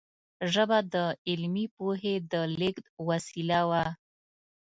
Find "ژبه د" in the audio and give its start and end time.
0.53-0.95